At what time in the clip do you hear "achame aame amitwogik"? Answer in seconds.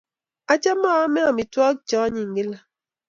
0.51-1.79